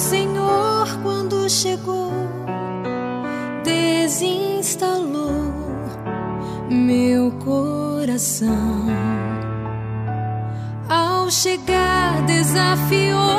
Senhor, 0.00 0.88
quando 1.02 1.46
chegou, 1.50 2.10
desinstalou 3.62 5.30
meu 6.70 7.30
coração. 7.32 8.86
Ao 10.88 11.30
chegar, 11.30 12.22
desafiou-me 12.22 13.29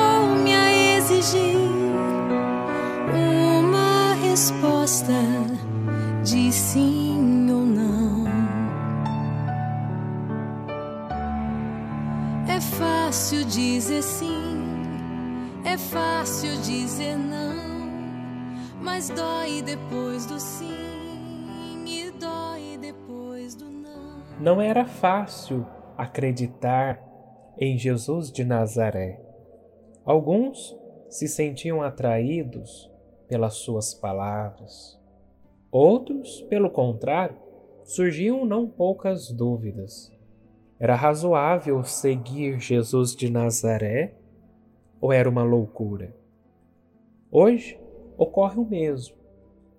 não. 24.42 24.62
Era 24.62 24.86
fácil 24.86 25.66
acreditar 25.98 27.02
em 27.58 27.78
Jesus 27.78 28.32
de 28.32 28.44
Nazaré. 28.44 29.22
Alguns 30.04 30.78
se 31.10 31.28
sentiam 31.28 31.82
atraídos 31.82 32.92
pelas 33.28 33.56
suas 33.56 33.94
palavras. 33.94 35.00
Outros, 35.72 36.42
pelo 36.44 36.70
contrário, 36.70 37.38
surgiam 37.84 38.46
não 38.46 38.68
poucas 38.68 39.32
dúvidas. 39.32 40.12
Era 40.80 40.96
razoável 40.96 41.84
seguir 41.84 42.60
Jesus 42.60 43.16
de 43.16 43.30
Nazaré 43.30 44.16
ou 45.00 45.14
era 45.14 45.30
uma 45.30 45.44
loucura? 45.44 46.16
Hoje 47.32 47.80
ocorre 48.18 48.60
o 48.60 48.66
mesmo. 48.66 49.16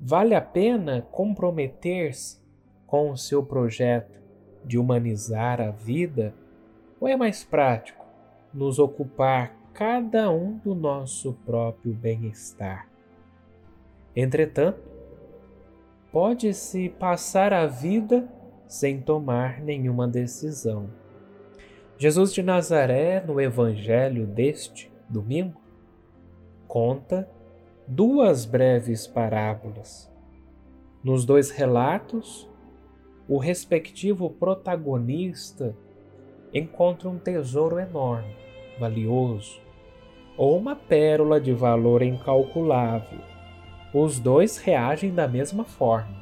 Vale 0.01 0.35
a 0.35 0.41
pena 0.41 1.03
comprometer-se 1.11 2.41
com 2.87 3.11
o 3.11 3.17
seu 3.17 3.45
projeto 3.45 4.22
de 4.65 4.79
humanizar 4.79 5.61
a 5.61 5.71
vida 5.71 6.35
ou 7.01 7.09
é 7.09 7.17
mais 7.17 7.45
prático 7.45 8.05
nos 8.53 8.79
ocupar 8.79 9.57
cada 9.75 10.31
um 10.31 10.59
do 10.59 10.75
nosso 10.75 11.33
próprio 11.45 11.93
bem-estar? 11.93 12.89
Entretanto, 14.15 14.81
pode-se 16.13 16.91
passar 16.91 17.53
a 17.53 17.67
vida 17.67 18.29
sem 18.67 19.01
tomar 19.01 19.61
nenhuma 19.61 20.07
decisão. 20.07 20.89
Jesus 21.99 22.33
de 22.33 22.43
Nazaré, 22.43 23.25
no 23.25 23.41
Evangelho 23.41 24.27
deste 24.27 24.91
domingo, 25.09 25.61
conta 26.67 27.29
duas 27.87 28.45
breves 28.45 29.07
parábolas. 29.07 30.11
Nos 31.03 31.25
dois 31.25 31.51
relatos, 31.51 32.49
o 33.33 33.39
respectivo 33.39 34.29
protagonista 34.29 35.75
encontra 36.53 37.09
um 37.09 37.17
tesouro 37.17 37.79
enorme, 37.79 38.37
valioso, 38.79 39.59
ou 40.37 40.59
uma 40.59 40.77
pérola 40.77 41.41
de 41.41 41.51
valor 41.55 42.03
incalculável. 42.03 43.19
Os 43.95 44.19
dois 44.19 44.59
reagem 44.59 45.15
da 45.15 45.27
mesma 45.27 45.65
forma. 45.65 46.15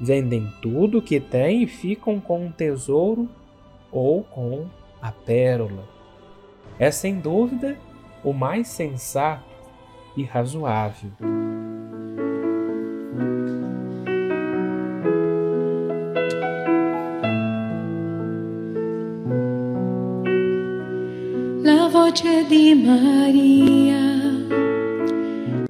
Vendem 0.00 0.52
tudo 0.60 1.00
que 1.00 1.20
têm 1.20 1.62
e 1.62 1.68
ficam 1.68 2.18
com 2.18 2.48
o 2.48 2.52
tesouro 2.52 3.28
ou 3.92 4.24
com 4.24 4.66
a 5.00 5.12
pérola. 5.12 5.84
É 6.80 6.90
sem 6.90 7.20
dúvida 7.20 7.78
o 8.24 8.32
mais 8.32 8.66
sensato 8.66 9.54
e 10.16 10.24
razoável. 10.24 11.12
Di 22.48 22.74
Maria 22.74 24.02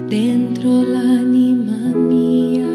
dentro 0.04 0.82
l'anima 0.82 1.76
mia, 1.94 2.66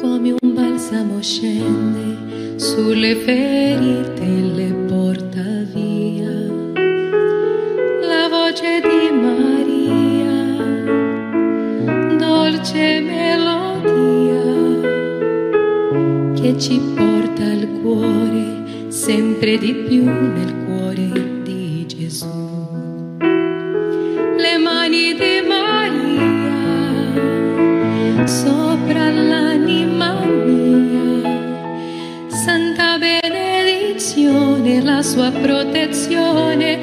come 0.00 0.34
un 0.40 0.54
balsamo 0.54 1.20
scende 1.20 2.56
sulle 2.56 3.16
ferite 3.16 4.22
e 4.22 4.40
le 4.54 4.72
porta 4.88 5.42
via. 5.74 6.30
La 8.00 8.28
voce 8.30 8.80
di 8.80 9.10
Maria, 9.26 10.32
dolce 12.16 13.00
melodia, 13.00 14.44
che 16.40 16.58
ci 16.58 16.80
porta 16.94 17.44
al 17.44 17.68
cuore 17.82 18.88
sempre 18.88 19.58
di 19.58 19.74
più 19.74 20.04
nel 20.04 20.44
cuore 20.46 20.61
sua 35.12 35.30
protezione 35.30 36.81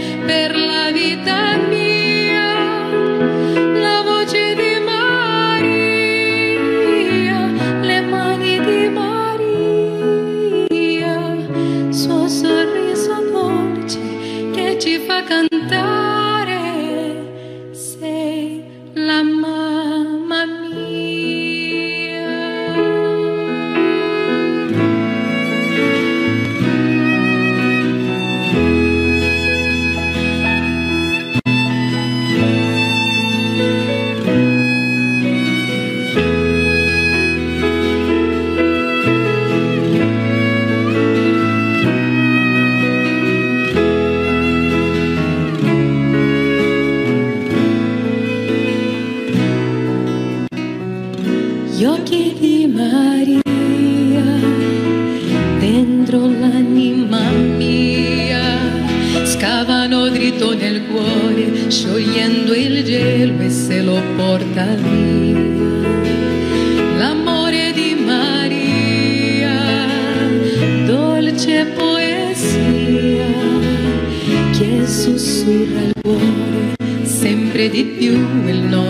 If 77.71 78.01
you 78.01 78.13
will 78.45 78.63
know. 78.71 78.88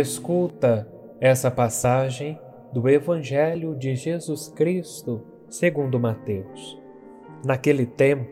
Escuta 0.00 0.88
essa 1.20 1.50
passagem 1.50 2.40
do 2.72 2.88
Evangelho 2.88 3.76
de 3.76 3.94
Jesus 3.94 4.48
Cristo 4.48 5.20
segundo 5.46 6.00
Mateus. 6.00 6.80
Naquele 7.44 7.84
tempo, 7.84 8.26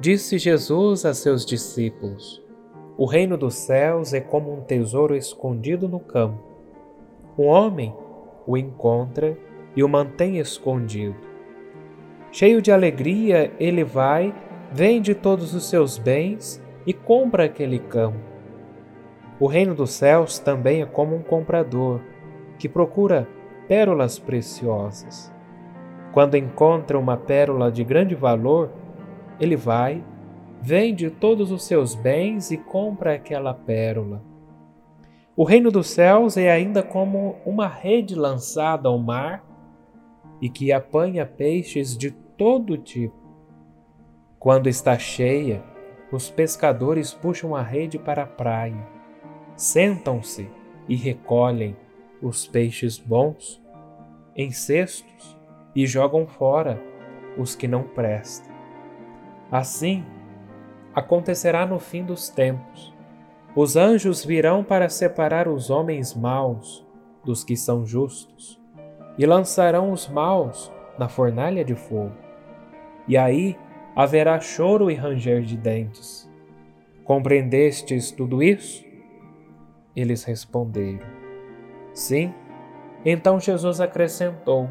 disse 0.00 0.38
Jesus 0.38 1.04
a 1.04 1.12
seus 1.12 1.44
discípulos: 1.44 2.42
O 2.96 3.04
reino 3.04 3.36
dos 3.36 3.56
céus 3.56 4.14
é 4.14 4.22
como 4.22 4.50
um 4.50 4.62
tesouro 4.62 5.14
escondido 5.14 5.86
no 5.86 6.00
campo. 6.00 6.42
Um 7.38 7.44
homem 7.44 7.94
o 8.46 8.56
encontra 8.56 9.36
e 9.76 9.84
o 9.84 9.88
mantém 9.90 10.38
escondido. 10.38 11.16
Cheio 12.32 12.62
de 12.62 12.72
alegria, 12.72 13.52
ele 13.60 13.84
vai, 13.84 14.34
vende 14.72 15.14
todos 15.14 15.52
os 15.52 15.68
seus 15.68 15.98
bens 15.98 16.58
e 16.86 16.94
compra 16.94 17.44
aquele 17.44 17.80
campo 17.80 18.35
o 19.38 19.46
reino 19.46 19.74
dos 19.74 19.90
céus 19.90 20.38
também 20.38 20.80
é 20.80 20.86
como 20.86 21.14
um 21.14 21.22
comprador 21.22 22.00
que 22.58 22.68
procura 22.68 23.28
pérolas 23.68 24.18
preciosas. 24.18 25.32
Quando 26.12 26.36
encontra 26.36 26.98
uma 26.98 27.18
pérola 27.18 27.70
de 27.70 27.84
grande 27.84 28.14
valor, 28.14 28.70
ele 29.38 29.54
vai, 29.54 30.02
vende 30.62 31.10
todos 31.10 31.52
os 31.52 31.66
seus 31.66 31.94
bens 31.94 32.50
e 32.50 32.56
compra 32.56 33.14
aquela 33.14 33.52
pérola. 33.52 34.22
O 35.36 35.44
reino 35.44 35.70
dos 35.70 35.88
céus 35.88 36.38
é 36.38 36.50
ainda 36.50 36.82
como 36.82 37.36
uma 37.44 37.68
rede 37.68 38.14
lançada 38.14 38.88
ao 38.88 38.98
mar 38.98 39.44
e 40.40 40.48
que 40.48 40.72
apanha 40.72 41.26
peixes 41.26 41.94
de 41.94 42.10
todo 42.10 42.78
tipo. 42.78 43.14
Quando 44.38 44.66
está 44.66 44.98
cheia, 44.98 45.62
os 46.10 46.30
pescadores 46.30 47.12
puxam 47.12 47.54
a 47.54 47.60
rede 47.60 47.98
para 47.98 48.22
a 48.22 48.26
praia 48.26 48.95
sentam-se 49.56 50.48
e 50.88 50.94
recolhem 50.94 51.76
os 52.22 52.46
peixes 52.46 52.98
bons 52.98 53.62
em 54.36 54.50
cestos 54.50 55.36
e 55.74 55.86
jogam 55.86 56.26
fora 56.26 56.80
os 57.36 57.54
que 57.54 57.66
não 57.66 57.82
prestam. 57.82 58.54
Assim 59.50 60.04
acontecerá 60.94 61.66
no 61.66 61.78
fim 61.78 62.04
dos 62.04 62.28
tempos. 62.28 62.94
Os 63.54 63.76
anjos 63.76 64.24
virão 64.24 64.62
para 64.62 64.88
separar 64.88 65.48
os 65.48 65.70
homens 65.70 66.14
maus 66.14 66.86
dos 67.24 67.42
que 67.42 67.56
são 67.56 67.84
justos 67.84 68.60
e 69.18 69.26
lançarão 69.26 69.92
os 69.92 70.08
maus 70.08 70.72
na 70.98 71.08
fornalha 71.08 71.64
de 71.64 71.74
fogo. 71.74 72.12
E 73.08 73.16
aí 73.16 73.56
haverá 73.94 74.40
choro 74.40 74.90
e 74.90 74.94
ranger 74.94 75.42
de 75.42 75.56
dentes. 75.56 76.30
Compreendestes 77.04 78.10
tudo 78.10 78.42
isso? 78.42 78.85
Eles 79.96 80.22
responderam: 80.22 81.06
Sim. 81.94 82.32
Então 83.04 83.40
Jesus 83.40 83.80
acrescentou: 83.80 84.68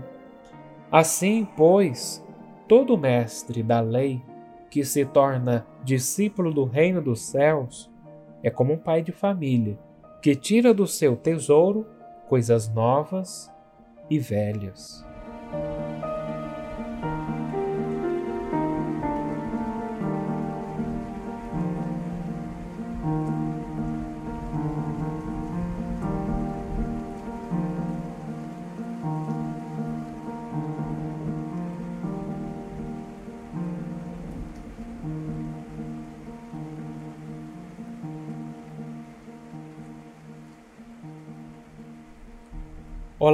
Assim, 0.92 1.48
pois, 1.58 2.24
todo 2.68 2.98
mestre 2.98 3.64
da 3.64 3.82
lei 3.82 4.22
que 4.70 4.86
se 4.86 5.04
torna 5.06 5.66
discípulo 5.84 6.54
do 6.54 6.66
reino 6.66 7.02
dos 7.02 7.22
céus 7.22 7.92
é 8.44 8.50
como 8.50 8.74
um 8.74 8.78
pai 8.78 9.02
de 9.02 9.12
família 9.12 9.78
que 10.22 10.36
tira 10.36 10.74
do 10.74 10.86
seu 10.86 11.16
tesouro 11.16 11.86
coisas 12.28 12.68
novas 12.68 13.52
e 14.10 14.20
velhas. 14.20 15.06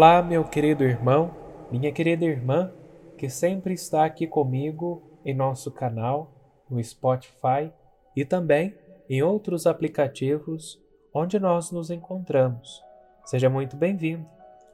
Olá, 0.01 0.23
meu 0.23 0.43
querido 0.43 0.83
irmão, 0.83 1.29
minha 1.69 1.91
querida 1.91 2.25
irmã, 2.25 2.73
que 3.19 3.29
sempre 3.29 3.75
está 3.75 4.03
aqui 4.03 4.25
comigo 4.25 5.03
em 5.23 5.31
nosso 5.31 5.69
canal, 5.69 6.33
no 6.67 6.83
Spotify 6.83 7.71
e 8.15 8.25
também 8.25 8.75
em 9.07 9.21
outros 9.21 9.67
aplicativos 9.67 10.81
onde 11.13 11.37
nós 11.37 11.69
nos 11.69 11.91
encontramos. 11.91 12.83
Seja 13.25 13.47
muito 13.47 13.77
bem-vindo. 13.77 14.25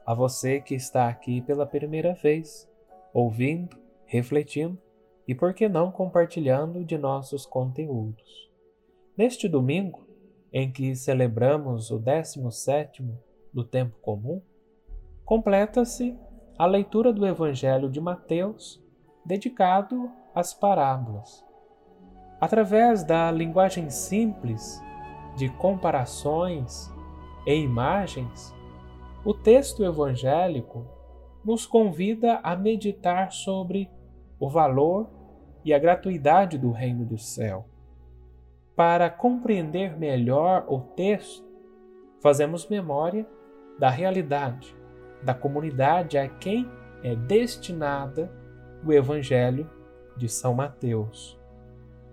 A 0.06 0.14
você 0.14 0.62
que 0.62 0.74
está 0.74 1.10
aqui 1.10 1.42
pela 1.42 1.66
primeira 1.66 2.14
vez, 2.14 2.66
ouvindo, 3.12 3.76
refletindo 4.06 4.78
e, 5.28 5.34
por 5.34 5.52
que 5.52 5.68
não, 5.68 5.92
compartilhando 5.92 6.82
de 6.86 6.96
nossos 6.96 7.44
conteúdos. 7.44 8.50
Neste 9.14 9.46
domingo, 9.46 10.06
em 10.50 10.72
que 10.72 10.96
celebramos 10.96 11.90
o 11.90 11.98
17 11.98 13.04
do 13.52 13.62
tempo 13.62 13.94
comum, 14.00 14.40
completa-se 15.28 16.18
a 16.58 16.64
leitura 16.64 17.12
do 17.12 17.26
Evangelho 17.26 17.90
de 17.90 18.00
Mateus 18.00 18.82
dedicado 19.26 20.10
às 20.34 20.54
parábolas. 20.54 21.44
Através 22.40 23.04
da 23.04 23.30
linguagem 23.30 23.90
simples 23.90 24.82
de 25.36 25.50
comparações 25.50 26.90
e 27.46 27.54
imagens, 27.54 28.54
o 29.22 29.34
texto 29.34 29.84
evangélico 29.84 30.86
nos 31.44 31.66
convida 31.66 32.40
a 32.42 32.56
meditar 32.56 33.30
sobre 33.30 33.90
o 34.40 34.48
valor 34.48 35.10
e 35.62 35.74
a 35.74 35.78
gratuidade 35.78 36.56
do 36.56 36.70
reino 36.70 37.04
do 37.04 37.18
céu. 37.18 37.68
Para 38.74 39.10
compreender 39.10 39.94
melhor 39.94 40.64
o 40.68 40.80
texto, 40.80 41.46
fazemos 42.18 42.66
memória 42.66 43.28
da 43.78 43.90
realidade 43.90 44.77
da 45.22 45.34
comunidade 45.34 46.16
a 46.18 46.28
quem 46.28 46.68
é 47.02 47.14
destinada 47.14 48.30
o 48.84 48.92
Evangelho 48.92 49.68
de 50.16 50.28
São 50.28 50.54
Mateus. 50.54 51.38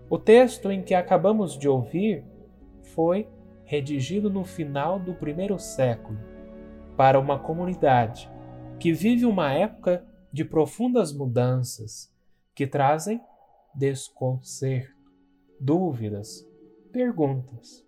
O 0.09 0.17
texto 0.17 0.71
em 0.71 0.83
que 0.83 0.93
acabamos 0.93 1.57
de 1.57 1.67
ouvir 1.67 2.23
foi 2.93 3.27
redigido 3.63 4.29
no 4.29 4.43
final 4.43 4.99
do 4.99 5.15
primeiro 5.15 5.57
século 5.57 6.19
para 6.95 7.19
uma 7.19 7.39
comunidade 7.39 8.31
que 8.79 8.93
vive 8.93 9.25
uma 9.25 9.51
época 9.51 10.05
de 10.31 10.45
profundas 10.45 11.11
mudanças 11.11 12.13
que 12.53 12.67
trazem 12.67 13.19
desconcerto, 13.73 14.93
dúvidas, 15.59 16.47
perguntas. 16.91 17.85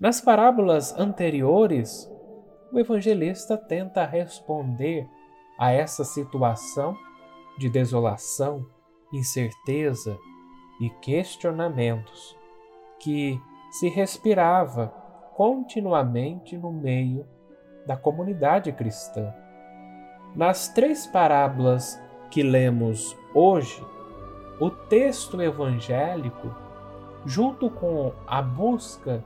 Nas 0.00 0.20
parábolas 0.20 0.96
anteriores, 0.98 2.11
o 2.72 2.78
evangelista 2.78 3.56
tenta 3.56 4.04
responder 4.06 5.06
a 5.58 5.70
essa 5.70 6.04
situação 6.04 6.96
de 7.58 7.68
desolação, 7.68 8.66
incerteza 9.12 10.18
e 10.80 10.88
questionamentos 10.88 12.36
que 12.98 13.38
se 13.70 13.88
respirava 13.88 14.88
continuamente 15.36 16.56
no 16.56 16.72
meio 16.72 17.26
da 17.86 17.96
comunidade 17.96 18.72
cristã. 18.72 19.32
Nas 20.34 20.68
três 20.68 21.06
parábolas 21.06 22.00
que 22.30 22.42
lemos 22.42 23.16
hoje, 23.34 23.84
o 24.58 24.70
texto 24.70 25.42
evangélico 25.42 26.54
junto 27.24 27.70
com 27.70 28.12
a 28.26 28.40
busca 28.40 29.22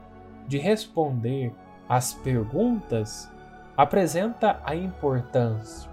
de 0.47 0.57
responder 0.57 1.53
às 1.87 2.13
perguntas, 2.13 3.31
apresenta 3.77 4.59
a 4.65 4.75
importância 4.75 5.89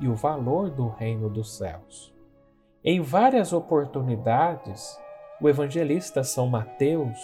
e 0.00 0.08
o 0.08 0.16
valor 0.16 0.70
do 0.70 0.88
reino 0.88 1.30
dos 1.30 1.56
céus. 1.56 2.12
Em 2.84 3.00
várias 3.00 3.52
oportunidades, 3.52 4.98
o 5.40 5.48
evangelista 5.48 6.24
São 6.24 6.48
Mateus 6.48 7.16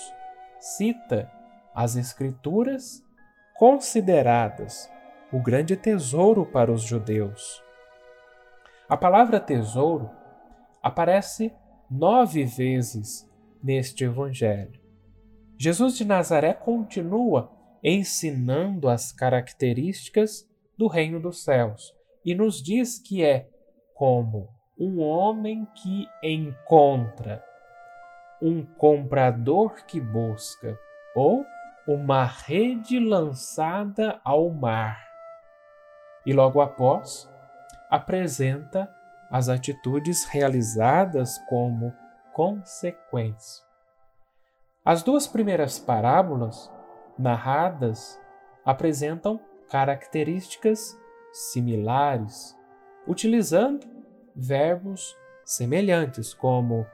cita 0.61 1.29
as 1.75 1.97
Escrituras 1.97 3.05
consideradas 3.57 4.89
o 5.33 5.41
grande 5.41 5.77
tesouro 5.77 6.47
para 6.47 6.71
os 6.71 6.83
judeus. 6.83 7.61
A 8.89 8.97
palavra 8.97 9.41
tesouro 9.41 10.09
aparece 10.81 11.53
nove 11.91 12.45
vezes 12.45 13.29
neste 13.63 14.05
Evangelho. 14.05 14.81
Jesus 15.59 15.97
de 15.97 16.05
Nazaré 16.05 16.53
continua 16.53 17.51
ensinando 17.85 18.89
as 18.89 19.13
características 19.13 20.49
do 20.79 20.89
reino 20.89 21.21
dos 21.21 21.45
céus 21.45 21.95
e 22.25 22.35
nos 22.35 22.63
diz 22.63 22.99
que 22.99 23.23
é 23.23 23.47
como 23.95 24.49
um 24.79 25.01
homem 25.01 25.67
que 25.77 26.09
encontra, 26.23 27.45
um 28.43 28.65
comprador 28.65 29.85
que 29.85 30.01
busca, 30.01 30.79
ou 31.15 31.45
uma 31.87 32.25
rede 32.25 32.99
lançada 32.99 34.21
ao 34.25 34.51
mar. 34.51 35.07
E 36.27 36.33
logo 36.33 36.61
após, 36.61 37.31
apresenta 37.91 38.93
as 39.31 39.49
atitudes 39.49 40.25
realizadas 40.25 41.39
como 41.49 41.95
consequência. 42.33 43.65
As 44.85 45.03
duas 45.03 45.27
primeiras 45.27 45.79
parábolas 45.79 46.71
narradas 47.19 48.21
apresentam 48.65 49.41
características 49.69 50.99
similares, 51.33 52.57
utilizando 53.07 53.87
verbos 54.35 55.17
semelhantes 55.45 56.33
como 56.33 56.87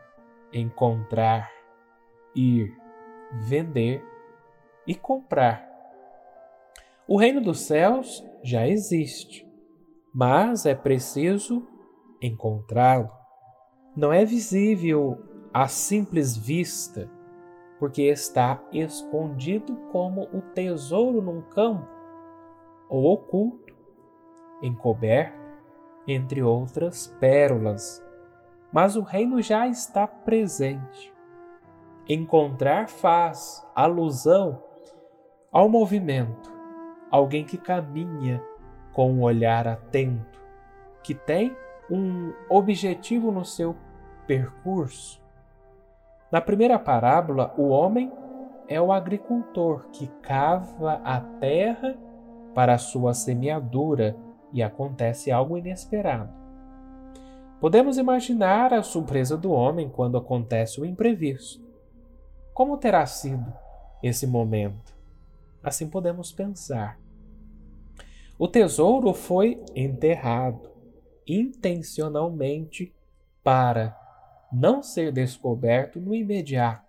encontrar, 0.52 1.50
ir, 2.34 2.76
vender 3.42 4.04
e 4.86 4.94
comprar. 4.94 5.68
O 7.06 7.16
reino 7.16 7.40
dos 7.40 7.60
céus 7.60 8.24
já 8.42 8.66
existe, 8.66 9.46
mas 10.12 10.66
é 10.66 10.74
preciso 10.74 11.66
encontrá-lo. 12.20 13.10
Não 13.96 14.12
é 14.12 14.24
visível 14.24 15.18
à 15.52 15.66
simples 15.68 16.36
vista, 16.36 17.10
porque 17.80 18.02
está 18.02 18.62
escondido 18.70 19.74
como 19.90 20.28
o 20.34 20.42
tesouro 20.42 21.22
num 21.22 21.40
campo, 21.40 21.88
ou 22.90 23.06
oculto, 23.06 23.74
encoberto 24.62 25.40
entre 26.06 26.42
outras 26.42 27.06
pérolas. 27.18 28.04
Mas 28.70 28.96
o 28.96 29.02
reino 29.02 29.40
já 29.40 29.66
está 29.66 30.06
presente. 30.06 31.12
Encontrar 32.06 32.88
faz 32.88 33.66
alusão 33.74 34.62
ao 35.50 35.68
movimento, 35.68 36.52
alguém 37.10 37.44
que 37.44 37.56
caminha 37.56 38.44
com 38.92 39.10
um 39.10 39.22
olhar 39.22 39.66
atento, 39.66 40.38
que 41.02 41.14
tem 41.14 41.56
um 41.90 42.32
objetivo 42.48 43.32
no 43.32 43.44
seu 43.44 43.74
percurso. 44.26 45.20
Na 46.30 46.40
primeira 46.40 46.78
parábola, 46.78 47.52
o 47.56 47.68
homem 47.68 48.12
é 48.68 48.80
o 48.80 48.92
agricultor 48.92 49.88
que 49.90 50.06
cava 50.22 51.00
a 51.04 51.20
terra 51.20 51.98
para 52.54 52.74
a 52.74 52.78
sua 52.78 53.12
semeadura 53.14 54.16
e 54.52 54.62
acontece 54.62 55.32
algo 55.32 55.58
inesperado. 55.58 56.32
Podemos 57.60 57.98
imaginar 57.98 58.72
a 58.72 58.82
surpresa 58.82 59.36
do 59.36 59.50
homem 59.50 59.88
quando 59.88 60.16
acontece 60.16 60.80
o 60.80 60.84
imprevisto. 60.84 61.68
Como 62.54 62.78
terá 62.78 63.04
sido 63.06 63.52
esse 64.02 64.26
momento? 64.26 64.94
Assim 65.62 65.88
podemos 65.88 66.32
pensar. 66.32 66.98
O 68.38 68.48
tesouro 68.48 69.12
foi 69.12 69.62
enterrado 69.74 70.70
intencionalmente 71.26 72.94
para 73.42 73.99
não 74.52 74.82
ser 74.82 75.12
descoberto 75.12 76.00
no 76.00 76.14
imediato. 76.14 76.88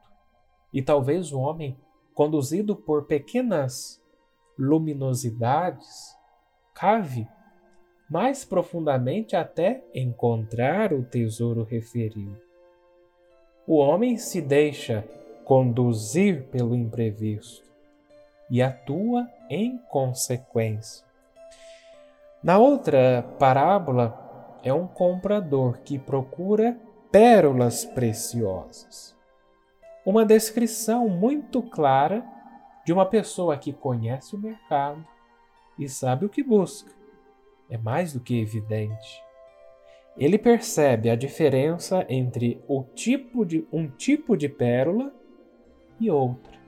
E 0.73 0.81
talvez 0.81 1.31
o 1.31 1.39
homem, 1.39 1.77
conduzido 2.13 2.75
por 2.75 3.05
pequenas 3.05 4.01
luminosidades, 4.57 6.15
cave 6.73 7.27
mais 8.09 8.43
profundamente 8.43 9.35
até 9.37 9.83
encontrar 9.95 10.91
o 10.91 11.01
tesouro 11.01 11.63
referido. 11.63 12.37
O 13.65 13.77
homem 13.77 14.17
se 14.17 14.41
deixa 14.41 15.07
conduzir 15.45 16.43
pelo 16.47 16.75
imprevisto 16.75 17.71
e 18.49 18.61
atua 18.61 19.29
em 19.49 19.77
consequência. 19.89 21.05
Na 22.43 22.57
outra 22.57 23.23
parábola, 23.39 24.59
é 24.63 24.73
um 24.73 24.87
comprador 24.87 25.77
que 25.79 25.97
procura 25.97 26.77
pérolas 27.11 27.83
preciosas. 27.83 29.13
Uma 30.05 30.25
descrição 30.25 31.09
muito 31.09 31.61
clara 31.61 32.25
de 32.85 32.93
uma 32.93 33.05
pessoa 33.05 33.57
que 33.57 33.73
conhece 33.73 34.33
o 34.33 34.39
mercado 34.39 35.05
e 35.77 35.89
sabe 35.89 36.25
o 36.25 36.29
que 36.29 36.41
busca 36.41 36.89
é 37.69 37.77
mais 37.77 38.13
do 38.13 38.19
que 38.19 38.39
evidente. 38.39 39.21
Ele 40.17 40.37
percebe 40.37 41.09
a 41.09 41.15
diferença 41.15 42.05
entre 42.09 42.63
o 42.67 42.83
tipo 42.83 43.45
de 43.45 43.67
um 43.71 43.87
tipo 43.89 44.37
de 44.37 44.47
pérola 44.47 45.13
e 45.99 46.09
outra, 46.09 46.59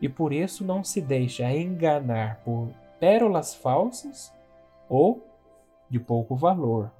e 0.00 0.08
por 0.08 0.32
isso 0.32 0.64
não 0.64 0.82
se 0.82 1.00
deixa 1.00 1.52
enganar 1.52 2.40
por 2.44 2.70
pérolas 2.98 3.54
falsas 3.54 4.32
ou 4.88 5.24
de 5.90 5.98
pouco 5.98 6.34
valor. 6.34 6.90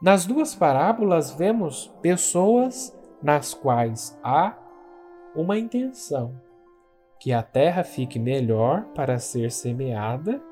Nas 0.00 0.26
duas 0.26 0.54
parábolas 0.54 1.30
vemos 1.30 1.86
pessoas 2.02 2.94
nas 3.22 3.54
quais 3.54 4.18
há 4.22 4.54
uma 5.34 5.58
intenção 5.58 6.38
que 7.18 7.32
a 7.32 7.42
terra 7.42 7.82
fique 7.82 8.18
melhor 8.18 8.84
para 8.94 9.18
ser 9.18 9.50
semeada 9.50 10.42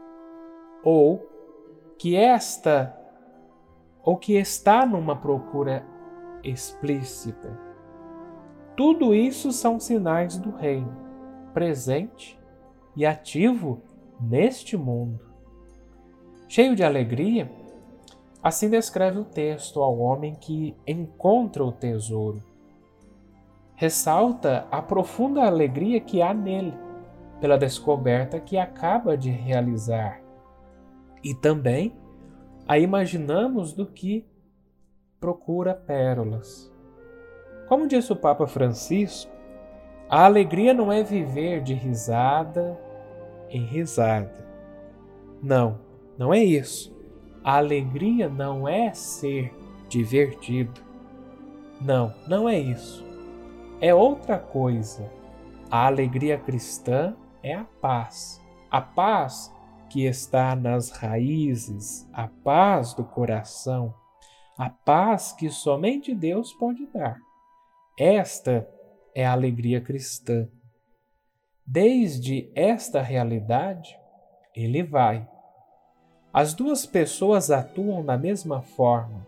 ou 0.82 1.28
que 1.98 2.16
esta 2.16 2.98
ou 4.02 4.16
que 4.16 4.34
está 4.34 4.86
numa 4.86 5.16
procura 5.16 5.86
explícita. 6.42 7.58
Tudo 8.74 9.14
isso 9.14 9.52
são 9.52 9.78
sinais 9.78 10.38
do 10.38 10.50
reino, 10.50 10.94
presente 11.52 12.38
e 12.96 13.04
ativo 13.04 13.82
neste 14.20 14.76
mundo. 14.76 15.20
Cheio 16.48 16.74
de 16.74 16.82
alegria, 16.82 17.50
assim 18.44 18.68
descreve 18.68 19.18
o 19.18 19.24
texto 19.24 19.82
ao 19.82 19.98
homem 19.98 20.34
que 20.34 20.76
encontra 20.86 21.64
o 21.64 21.72
tesouro. 21.72 22.42
Ressalta 23.74 24.68
a 24.70 24.82
profunda 24.82 25.44
alegria 25.44 25.98
que 25.98 26.20
há 26.20 26.34
nele 26.34 26.74
pela 27.40 27.56
descoberta 27.56 28.38
que 28.38 28.58
acaba 28.58 29.16
de 29.16 29.30
realizar 29.30 30.20
e 31.24 31.34
também 31.34 31.96
a 32.68 32.78
imaginamos 32.78 33.72
do 33.72 33.86
que 33.86 34.26
procura 35.18 35.74
pérolas. 35.74 36.70
Como 37.66 37.88
disse 37.88 38.12
o 38.12 38.16
Papa 38.16 38.46
Francisco, 38.46 39.32
a 40.08 40.26
alegria 40.26 40.74
não 40.74 40.92
é 40.92 41.02
viver 41.02 41.62
de 41.62 41.72
risada 41.72 42.78
em 43.48 43.64
risada. 43.64 44.46
Não, 45.42 45.80
não 46.18 46.32
é 46.32 46.44
isso. 46.44 46.94
A 47.44 47.58
alegria 47.58 48.28
não 48.28 48.66
é 48.66 48.94
ser 48.94 49.54
divertido. 49.88 50.80
Não, 51.80 52.14
não 52.26 52.48
é 52.48 52.58
isso. 52.58 53.04
É 53.80 53.94
outra 53.94 54.38
coisa. 54.38 55.12
A 55.70 55.86
alegria 55.86 56.38
cristã 56.38 57.14
é 57.42 57.54
a 57.54 57.64
paz. 57.64 58.42
A 58.70 58.80
paz 58.80 59.54
que 59.90 60.06
está 60.06 60.56
nas 60.56 60.90
raízes, 60.90 62.08
a 62.12 62.26
paz 62.26 62.94
do 62.94 63.04
coração, 63.04 63.94
a 64.56 64.70
paz 64.70 65.32
que 65.32 65.50
somente 65.50 66.14
Deus 66.14 66.52
pode 66.54 66.86
dar. 66.86 67.18
Esta 67.98 68.66
é 69.14 69.26
a 69.26 69.32
alegria 69.32 69.80
cristã. 69.80 70.48
Desde 71.66 72.50
esta 72.54 73.00
realidade, 73.02 73.96
ele 74.54 74.82
vai. 74.82 75.28
As 76.34 76.52
duas 76.52 76.84
pessoas 76.84 77.48
atuam 77.48 78.04
da 78.04 78.18
mesma 78.18 78.60
forma. 78.60 79.24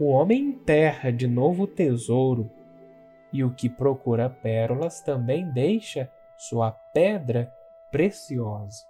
O 0.00 0.06
homem 0.06 0.40
enterra 0.40 1.12
de 1.12 1.26
novo 1.26 1.64
o 1.64 1.66
tesouro 1.66 2.50
e 3.30 3.44
o 3.44 3.50
que 3.50 3.68
procura 3.68 4.30
pérolas 4.30 5.02
também 5.02 5.44
deixa 5.50 6.10
sua 6.38 6.70
pedra 6.70 7.52
preciosa. 7.90 8.86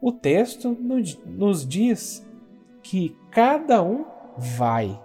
O 0.00 0.10
texto 0.10 0.76
nos 1.24 1.64
diz 1.64 2.28
que 2.82 3.16
cada 3.30 3.80
um 3.80 4.04
vai. 4.36 5.00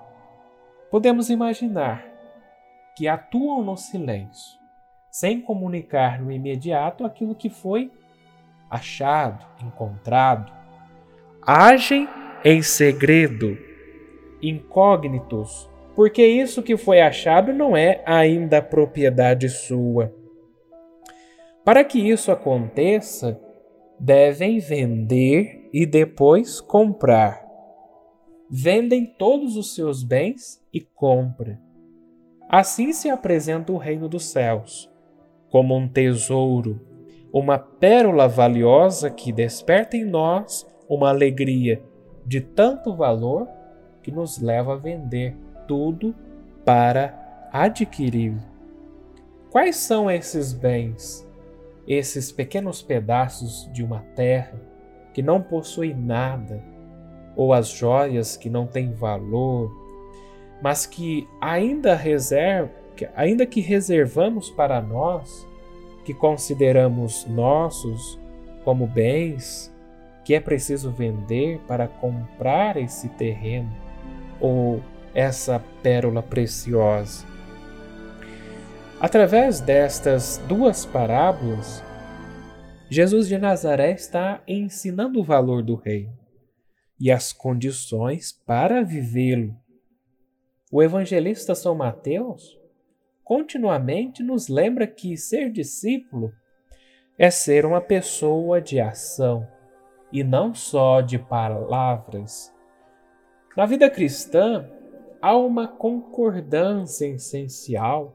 Podemos 0.90 1.30
imaginar 1.30 2.04
que 2.96 3.08
atuam 3.08 3.64
no 3.64 3.78
silêncio, 3.78 4.60
sem 5.12 5.40
comunicar 5.40 6.20
no 6.20 6.32
imediato 6.32 7.06
aquilo 7.06 7.36
que 7.36 7.52
foi 7.52 7.92
achado, 8.68 9.46
encontrado. 9.64 10.63
Agem 11.46 12.08
em 12.46 12.62
segredo, 12.62 13.58
incógnitos, 14.42 15.70
porque 15.94 16.26
isso 16.26 16.64
que 16.64 16.78
foi 16.78 17.02
achado 17.02 17.52
não 17.52 17.76
é 17.76 18.02
ainda 18.06 18.62
propriedade 18.62 19.50
sua. 19.50 20.14
Para 21.66 21.84
que 21.84 22.00
isso 22.00 22.32
aconteça, 22.32 23.38
devem 24.00 24.60
vender 24.60 25.70
e 25.74 25.86
depois 25.86 26.62
comprar. 26.62 27.46
Vendem 28.50 29.06
todos 29.06 29.58
os 29.58 29.76
seus 29.76 30.02
bens 30.02 30.64
e 30.74 30.80
compram. 30.80 31.58
Assim 32.48 32.94
se 32.94 33.10
apresenta 33.10 33.74
o 33.74 33.78
reino 33.78 34.08
dos 34.08 34.32
céus, 34.32 34.90
como 35.50 35.76
um 35.76 35.90
tesouro, 35.90 36.80
uma 37.34 37.60
pérola 37.60 38.30
valiosa 38.30 39.10
que 39.10 39.34
desperta 39.34 39.98
em 39.98 40.06
nós 40.06 40.72
uma 40.94 41.10
alegria 41.10 41.82
de 42.26 42.42
tanto 42.42 42.96
valor 42.96 43.48
que 44.02 44.12
nos 44.12 44.40
leva 44.40 44.74
a 44.74 44.78
vender 44.78 45.36
tudo 45.68 46.14
para 46.66 47.48
adquirir. 47.52 48.36
Quais 49.50 49.76
são 49.76 50.10
esses 50.10 50.54
bens? 50.54 51.28
esses 51.88 52.32
pequenos 52.32 52.82
pedaços 52.82 53.70
de 53.74 53.84
uma 53.84 54.00
terra 54.16 54.60
que 55.14 55.22
não 55.22 55.42
possui 55.42 55.94
nada, 55.94 56.64
ou 57.36 57.54
as 57.54 57.70
joias 57.70 58.38
que 58.38 58.50
não 58.50 58.66
têm 58.66 58.94
valor, 58.94 59.72
mas 60.62 60.86
que 60.86 61.28
ainda 61.42 61.96
reserva, 61.96 62.72
ainda 63.16 63.46
que 63.46 63.60
reservamos 63.60 64.50
para 64.52 64.82
nós, 64.82 65.48
que 66.06 66.14
consideramos 66.14 67.26
nossos 67.26 68.20
como 68.64 68.88
bens, 68.88 69.73
que 70.24 70.34
é 70.34 70.40
preciso 70.40 70.92
vender 70.92 71.60
para 71.68 71.88
comprar 71.88 72.78
esse 72.78 73.10
terreno 73.10 73.72
ou 74.40 74.82
essa 75.14 75.60
pérola 75.82 76.24
preciosa. 76.24 77.26
Através 79.00 79.60
destas 79.60 80.38
duas 80.48 80.86
parábolas, 80.86 81.84
Jesus 82.90 83.28
de 83.28 83.38
Nazaré 83.38 83.92
está 83.92 84.42
ensinando 84.48 85.20
o 85.20 85.24
valor 85.24 85.62
do 85.62 85.76
reino 85.76 86.18
e 87.00 87.12
as 87.12 87.34
condições 87.34 88.32
para 88.32 88.82
vivê-lo. 88.82 89.56
O 90.72 90.82
evangelista 90.82 91.54
São 91.54 91.76
Mateus 91.76 92.58
continuamente 93.24 94.24
nos 94.24 94.48
lembra 94.48 94.88
que 94.88 95.18
ser 95.18 95.52
discípulo 95.52 96.32
é 97.18 97.30
ser 97.30 97.66
uma 97.66 97.82
pessoa 97.82 98.62
de 98.62 98.80
ação 98.80 99.48
e 100.14 100.24
não 100.24 100.54
só 100.54 101.02
de 101.02 101.18
palavras. 101.18 102.54
Na 103.58 103.66
vida 103.66 103.90
cristã, 103.90 104.70
há 105.20 105.36
uma 105.36 105.68
concordância 105.68 107.08
essencial 107.08 108.14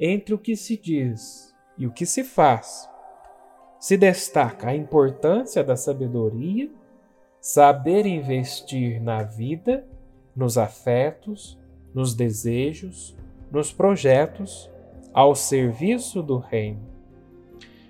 entre 0.00 0.34
o 0.34 0.38
que 0.38 0.56
se 0.56 0.76
diz 0.76 1.54
e 1.78 1.86
o 1.86 1.92
que 1.92 2.04
se 2.04 2.24
faz. 2.24 2.90
Se 3.78 3.96
destaca 3.96 4.70
a 4.70 4.74
importância 4.74 5.62
da 5.62 5.76
sabedoria, 5.76 6.68
saber 7.40 8.04
investir 8.04 9.00
na 9.00 9.22
vida, 9.22 9.86
nos 10.34 10.58
afetos, 10.58 11.56
nos 11.94 12.14
desejos, 12.14 13.16
nos 13.50 13.72
projetos, 13.72 14.68
ao 15.14 15.34
serviço 15.34 16.20
do 16.20 16.38
reino. 16.38 16.80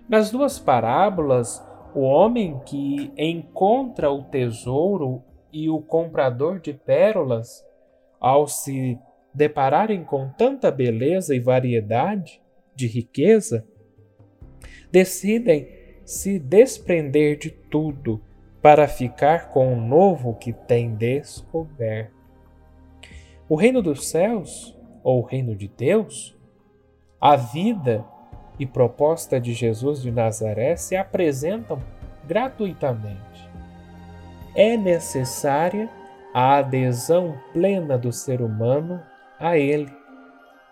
Nas 0.09 0.31
duas 0.31 0.59
parábolas, 0.59 1.67
o 1.95 2.01
homem 2.01 2.61
que 2.67 3.13
encontra 3.17 4.11
o 4.11 4.23
tesouro 4.23 5.23
e 5.53 5.69
o 5.69 5.81
comprador 5.81 6.61
de 6.61 6.73
pérolas, 6.73 7.65
ao 8.21 8.47
se 8.47 8.99
depararem 9.33 10.05
com 10.05 10.31
tanta 10.31 10.71
beleza 10.71 11.35
e 11.35 11.41
variedade 11.41 12.43
de 12.75 12.87
riqueza, 12.87 13.67
decidem 14.91 15.69
se 16.05 16.39
desprender 16.39 17.39
de 17.39 17.51
tudo 17.51 18.21
para 18.63 18.89
ficar 18.89 19.51
com 19.51 19.73
o 19.73 19.81
novo 19.81 20.35
que 20.35 20.53
têm 20.53 20.95
descoberto. 20.95 22.17
O 23.49 23.55
reino 23.55 23.81
dos 23.81 24.09
céus, 24.09 24.77
ou 25.03 25.21
o 25.21 25.25
reino 25.25 25.55
de 25.55 25.69
Deus, 25.69 26.37
a 27.21 27.37
vida 27.37 28.05
e 28.59 28.67
proposta 28.67 29.41
de 29.41 29.53
Jesus 29.53 30.03
de 30.03 30.11
Nazaré 30.11 30.77
se 30.77 30.97
apresentam 30.97 31.81
gratuitamente. 32.27 33.49
É 34.55 34.77
necessária 34.77 35.89
a 36.35 36.57
adesão 36.57 37.39
plena 37.53 37.97
do 37.97 38.13
ser 38.13 38.43
humano 38.43 39.01
a 39.39 39.57
Ele. 39.57 39.93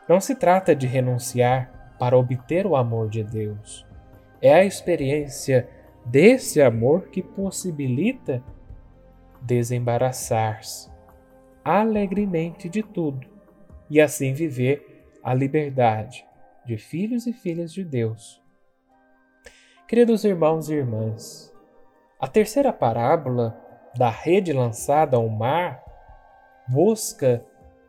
Não 0.08 0.20
se 0.20 0.34
trata 0.34 0.74
de 0.74 0.86
renunciar 0.86 1.94
para 1.98 2.18
obter 2.18 2.66
o 2.66 2.76
amor 2.76 3.08
de 3.08 3.22
Deus. 3.22 3.86
É 4.40 4.52
a 4.52 4.64
experiência 4.64 5.68
desse 6.04 6.60
amor 6.60 7.08
que 7.08 7.22
possibilita 7.22 8.42
desembaraçar-se 9.40 10.90
alegremente 11.64 12.68
de 12.68 12.82
tudo 12.82 13.26
e 13.88 14.00
assim 14.00 14.32
viver 14.32 15.06
a 15.22 15.34
liberdade 15.34 16.24
de 16.66 16.76
filhos 16.76 17.26
e 17.26 17.32
filhas 17.32 17.72
de 17.72 17.84
Deus. 17.84 18.42
Queridos 19.86 20.24
irmãos 20.24 20.68
e 20.68 20.74
irmãs, 20.74 21.54
a 22.18 22.26
terceira 22.26 22.72
parábola 22.72 23.56
da 23.96 24.10
rede 24.10 24.52
lançada 24.52 25.16
ao 25.16 25.28
mar 25.28 25.82
busca 26.68 27.44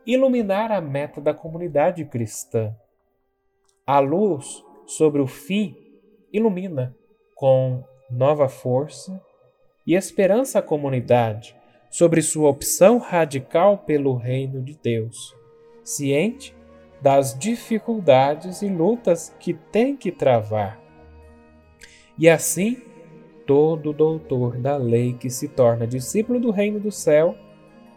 iluminar 0.06 0.70
a 0.70 0.80
meta 0.80 1.20
da 1.20 1.34
comunidade 1.34 2.04
cristã. 2.04 2.74
A 3.84 3.98
luz 3.98 4.64
sobre 4.86 5.20
o 5.20 5.26
fim 5.26 5.76
ilumina 6.32 6.94
com 7.34 7.82
nova 8.08 8.48
força 8.48 9.20
e 9.86 9.94
esperança 9.94 10.60
a 10.60 10.62
comunidade 10.62 11.56
sobre 11.90 12.22
sua 12.22 12.48
opção 12.48 12.98
radical 12.98 13.78
pelo 13.78 14.14
reino 14.14 14.62
de 14.62 14.78
Deus, 14.78 15.34
ciente 15.82 16.54
das 17.00 17.38
dificuldades 17.38 18.62
e 18.62 18.68
lutas 18.68 19.34
que 19.38 19.54
tem 19.54 19.96
que 19.96 20.10
travar. 20.10 20.80
E 22.18 22.28
assim, 22.28 22.82
todo 23.46 23.92
doutor 23.92 24.58
da 24.58 24.76
lei 24.76 25.12
que 25.12 25.30
se 25.30 25.48
torna 25.48 25.86
discípulo 25.86 26.40
do 26.40 26.50
reino 26.50 26.80
do 26.80 26.90
céu 26.90 27.36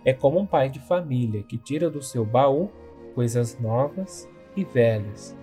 é 0.05 0.13
como 0.13 0.39
um 0.39 0.45
pai 0.45 0.69
de 0.69 0.79
família 0.79 1.43
que 1.43 1.57
tira 1.57 1.89
do 1.89 2.01
seu 2.01 2.25
baú 2.25 2.69
coisas 3.15 3.59
novas 3.59 4.29
e 4.55 4.63
velhas. 4.63 5.35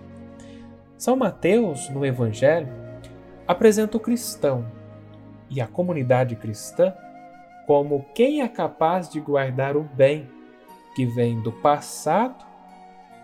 São 0.97 1.15
Mateus, 1.15 1.89
no 1.89 2.05
Evangelho, 2.05 2.67
apresenta 3.47 3.97
o 3.97 3.99
cristão 3.99 4.65
e 5.49 5.61
a 5.61 5.67
comunidade 5.67 6.35
cristã 6.35 6.93
como 7.65 8.05
quem 8.15 8.41
é 8.41 8.47
capaz 8.47 9.09
de 9.09 9.19
guardar 9.19 9.77
o 9.77 9.83
bem 9.83 10.27
que 10.95 11.05
vem 11.05 11.41
do 11.41 11.51
passado 11.51 12.48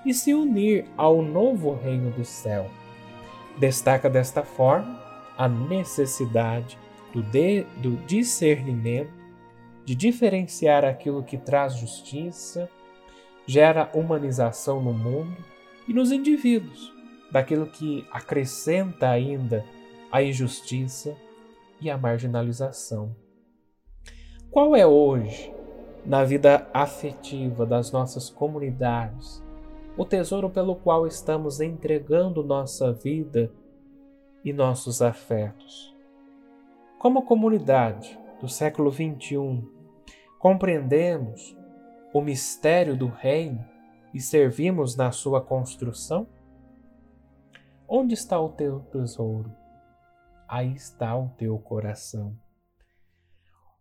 e 0.05 0.13
se 0.13 0.33
unir 0.33 0.85
ao 0.95 1.21
novo 1.21 1.73
reino 1.73 2.11
do 2.11 2.23
céu. 2.23 2.69
Destaca 3.57 4.09
desta 4.09 4.43
forma 4.43 5.01
a 5.37 5.47
necessidade 5.47 6.77
do, 7.13 7.23
de, 7.23 7.63
do 7.81 7.95
discernimento 8.05 9.25
de 9.85 9.93
diferenciar 9.93 10.83
aquilo 10.83 11.23
que 11.23 11.37
traz 11.37 11.75
justiça, 11.75 12.67
gera 13.45 13.89
humanização 13.93 14.81
no 14.81 14.91
mundo 14.91 15.37
e 15.87 15.93
nos 15.93 16.11
indivíduos, 16.11 16.91
daquilo 17.31 17.67
que 17.67 18.05
acrescenta 18.11 19.09
ainda 19.09 19.63
a 20.11 20.23
injustiça 20.23 21.15
e 21.79 21.89
a 21.89 21.97
marginalização. 21.97 23.15
Qual 24.49 24.75
é 24.75 24.87
hoje, 24.87 25.53
na 26.03 26.23
vida 26.23 26.67
afetiva 26.73 27.65
das 27.65 27.91
nossas 27.91 28.29
comunidades, 28.29 29.43
o 29.97 30.03
tesouro 30.03 30.49
pelo 30.49 30.75
qual 30.75 31.07
estamos 31.07 31.61
entregando 31.61 32.43
nossa 32.43 32.91
vida 32.91 33.49
e 34.43 34.51
nossos 34.51 35.01
afetos? 35.01 35.95
Como 36.99 37.23
comunidade 37.23 38.19
do 38.41 38.49
século 38.49 38.91
XXI, 38.91 39.63
compreendemos 40.37 41.55
o 42.13 42.21
mistério 42.21 42.97
do 42.97 43.07
reino 43.07 43.63
e 44.13 44.19
servimos 44.19 44.97
na 44.97 45.11
sua 45.11 45.41
construção? 45.41 46.27
Onde 47.87 48.13
está 48.13 48.39
o 48.39 48.49
teu 48.49 48.81
tesouro? 48.91 49.51
Aí 50.47 50.73
está 50.73 51.17
o 51.17 51.29
teu 51.37 51.57
coração. 51.57 52.35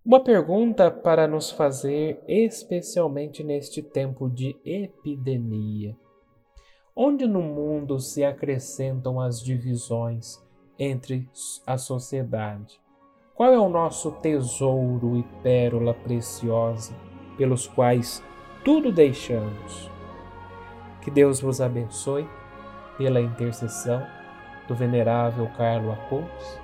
Uma 0.04 0.22
pergunta 0.22 0.90
para 0.90 1.26
nos 1.26 1.50
fazer, 1.50 2.22
especialmente 2.28 3.42
neste 3.42 3.82
tempo 3.82 4.28
de 4.28 4.54
epidemia. 4.64 5.96
Onde 6.96 7.26
no 7.26 7.42
mundo 7.42 7.98
se 7.98 8.22
acrescentam 8.22 9.20
as 9.20 9.42
divisões 9.42 10.40
entre 10.78 11.28
a 11.66 11.76
sociedade? 11.76 12.80
Qual 13.34 13.52
é 13.52 13.58
o 13.58 13.68
nosso 13.68 14.12
tesouro 14.12 15.16
e 15.16 15.24
pérola 15.42 15.92
preciosa 15.92 16.94
pelos 17.36 17.66
quais 17.66 18.22
tudo 18.64 18.92
deixamos? 18.92 19.90
Que 21.02 21.10
Deus 21.10 21.40
vos 21.40 21.60
abençoe 21.60 22.28
pela 22.96 23.20
intercessão 23.20 24.06
do 24.68 24.74
venerável 24.76 25.50
Carlo 25.56 25.90
Acolhos. 25.90 26.60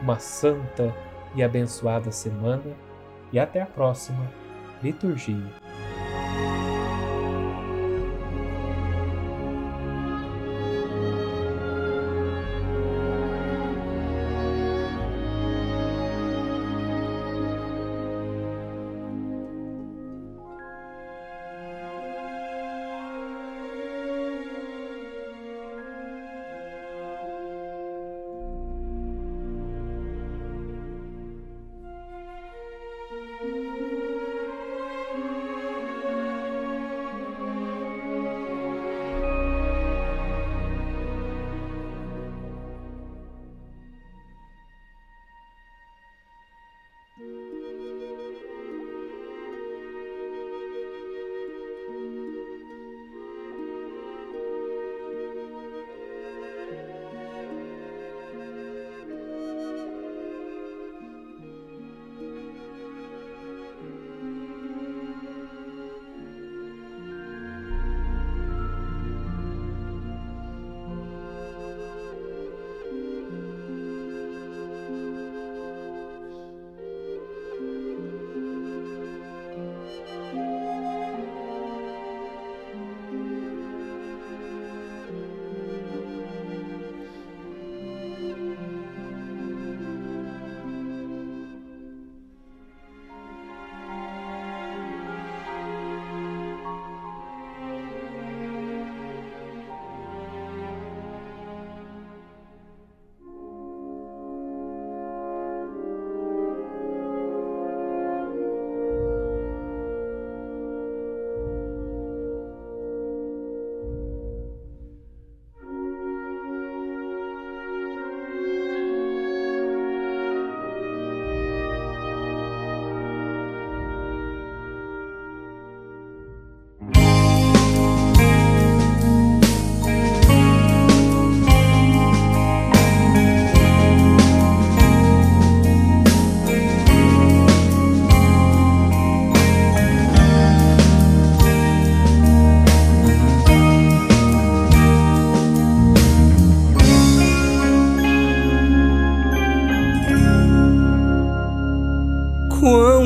Uma 0.00 0.20
santa 0.20 0.94
e 1.34 1.42
abençoada 1.42 2.12
semana 2.12 2.76
e 3.32 3.38
até 3.40 3.60
a 3.60 3.66
próxima 3.66 4.30
liturgia. 4.80 5.61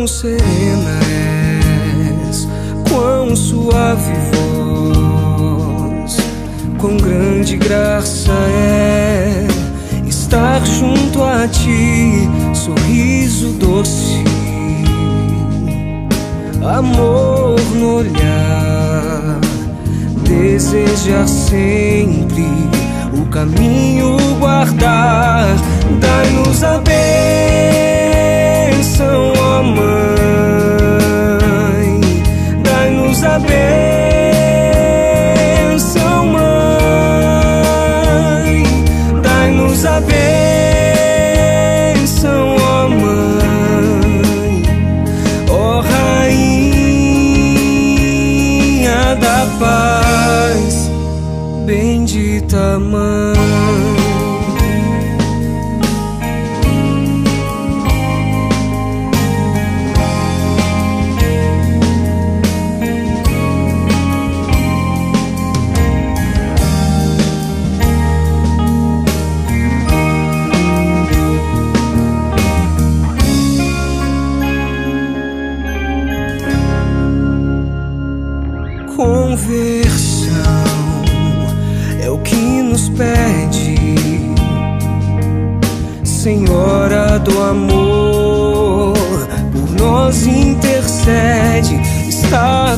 Serena 0.06 0.98
és, 2.28 2.46
quão 2.88 3.34
suave 3.34 4.12
voz, 4.92 6.16
quão 6.78 6.96
grande 6.96 7.56
graça 7.56 8.32
é 8.32 9.46
estar 10.06 10.64
junto 10.64 11.22
a 11.22 11.48
ti, 11.48 12.28
sorriso 12.54 13.48
doce, 13.54 14.22
amor 16.62 17.60
no 17.74 17.96
olhar, 17.96 19.40
desejar 20.22 21.26
sempre 21.26 22.46
o 23.12 23.26
caminho 23.26 24.16
guardar, 24.38 25.46
dai-nos 26.00 26.62
a 26.62 26.78
bênção 26.78 26.96
Mãe, 29.74 30.00
dai-nos 32.62 33.24
a 33.24 33.38
bênção, 33.38 33.86
Mãe, 36.26 36.42
dai-nos 39.22 39.84
a 39.84 40.00
bênção, 40.00 40.26
ó 42.56 42.88
Mãe, 42.88 44.62
ó 45.50 45.80
Rainha 45.80 47.16
da 49.16 49.46
Paz, 49.58 50.90
bendita 51.64 52.78
Mãe. 52.78 53.95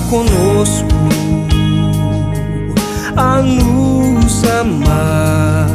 Conosco 0.08 0.86
a 3.16 3.42
nos 3.42 4.44
amar. 4.44 5.68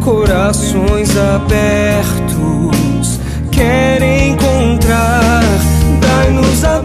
Corações 0.00 1.16
abertos 1.16 3.20
querem 3.50 4.30
encontrar, 4.30 5.42
dai-nos 6.00 6.64
a 6.64 6.80